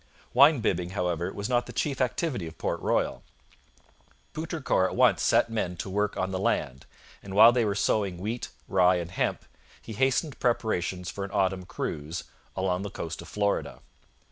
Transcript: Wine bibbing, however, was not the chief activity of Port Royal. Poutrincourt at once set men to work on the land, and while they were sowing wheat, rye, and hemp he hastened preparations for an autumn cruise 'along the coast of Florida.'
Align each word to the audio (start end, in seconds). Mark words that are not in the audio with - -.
Wine 0.33 0.61
bibbing, 0.61 0.93
however, 0.97 1.31
was 1.31 1.47
not 1.47 1.67
the 1.67 1.71
chief 1.71 2.01
activity 2.01 2.47
of 2.47 2.57
Port 2.57 2.81
Royal. 2.81 3.21
Poutrincourt 4.33 4.89
at 4.89 4.95
once 4.95 5.21
set 5.21 5.51
men 5.51 5.77
to 5.77 5.91
work 5.91 6.17
on 6.17 6.31
the 6.31 6.39
land, 6.39 6.87
and 7.21 7.35
while 7.35 7.51
they 7.51 7.63
were 7.65 7.75
sowing 7.75 8.17
wheat, 8.17 8.49
rye, 8.67 8.95
and 8.95 9.11
hemp 9.11 9.45
he 9.79 9.93
hastened 9.93 10.39
preparations 10.39 11.11
for 11.11 11.23
an 11.23 11.29
autumn 11.31 11.65
cruise 11.67 12.23
'along 12.55 12.81
the 12.81 12.89
coast 12.89 13.21
of 13.21 13.27
Florida.' 13.27 13.79